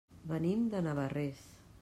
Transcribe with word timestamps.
Venim 0.31 0.63
de 0.71 0.81
Navarrés. 0.87 1.47